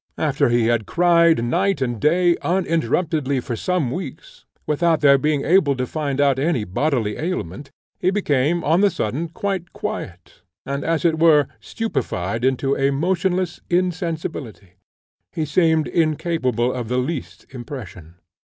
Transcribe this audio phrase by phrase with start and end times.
[0.17, 5.75] After he had cried night and day uninterruptedly for some weeks, without their being able
[5.75, 11.05] to find out any bodily ailment, he became on the sudden quite quiet and as
[11.05, 14.71] it were stupified into a motionless insensibility:
[15.33, 18.15] he seemed incapable of the least impression.